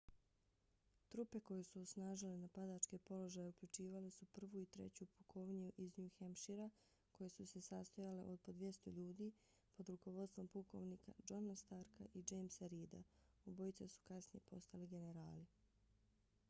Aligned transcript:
trupe 1.09 1.39
koje 1.39 1.63
su 1.63 1.81
osnažile 1.81 2.37
napadačke 2.37 2.97
položaje 2.99 3.49
uključivale 3.49 4.11
su 4.11 4.25
1. 4.25 4.61
i 4.61 4.65
3. 4.65 5.05
pukovniju 5.17 5.71
iz 5.77 5.97
new 5.97 6.09
hampshira 6.17 6.69
koje 7.11 7.29
su 7.29 7.45
se 7.45 7.61
sastojale 7.61 8.23
od 8.25 8.39
po 8.41 8.51
200 8.51 8.91
ljudi 8.91 9.31
pod 9.77 9.89
rukovodstvom 9.89 10.47
pukovnika 10.47 11.11
johna 11.29 11.55
starka 11.55 12.05
i 12.13 12.23
jamesa 12.31 12.67
reeda 12.67 13.03
obojica 13.45 13.87
su 13.87 14.01
kasnije 14.07 14.41
postali 14.49 14.87
generali 14.87 15.45